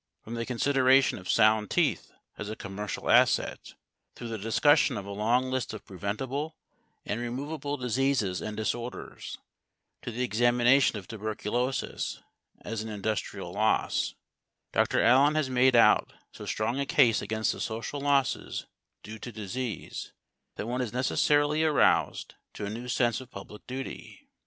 From 0.23 0.33
the 0.33 0.47
consideration 0.47 1.19
of 1.19 1.29
sound 1.29 1.69
teeth 1.69 2.11
as 2.35 2.49
a 2.49 2.55
commercial 2.55 3.07
asset, 3.11 3.75
through 4.15 4.29
the 4.29 4.39
discussion 4.39 4.97
of 4.97 5.05
a 5.05 5.11
long 5.11 5.51
list 5.51 5.75
of 5.75 5.85
preventable 5.85 6.57
and 7.05 7.21
removable 7.21 7.77
diseases 7.77 8.41
and 8.41 8.57
disorders, 8.57 9.37
to 10.01 10.09
the 10.09 10.23
examination 10.23 10.97
of 10.97 11.07
tuberculosis 11.07 12.19
as 12.61 12.81
an 12.81 12.89
industrial 12.89 13.53
loss, 13.53 14.15
Dr. 14.71 15.03
Allen 15.03 15.35
has 15.35 15.51
made 15.51 15.75
out 15.75 16.11
so 16.31 16.47
strong 16.47 16.79
a 16.79 16.87
case 16.87 17.21
against 17.21 17.51
the 17.51 17.61
social 17.61 18.01
losses 18.01 18.65
due 19.03 19.19
to 19.19 19.31
disease, 19.31 20.13
that 20.55 20.65
one 20.65 20.81
is 20.81 20.91
necessarily 20.91 21.63
aroused 21.63 22.33
to 22.55 22.65
a 22.65 22.71
new 22.71 22.87
sense 22.87 23.21
of 23.21 23.29
public 23.29 23.67
duty. 23.67 24.27